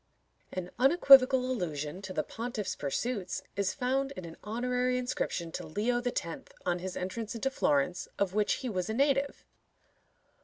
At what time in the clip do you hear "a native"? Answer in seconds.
8.89-9.45